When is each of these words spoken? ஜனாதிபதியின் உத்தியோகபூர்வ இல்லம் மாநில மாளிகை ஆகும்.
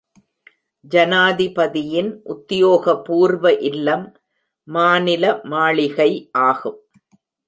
ஜனாதிபதியின் 0.85 2.09
உத்தியோகபூர்வ 2.25 3.51
இல்லம் 3.61 4.05
மாநில 4.67 5.33
மாளிகை 5.43 6.09
ஆகும். 6.41 6.79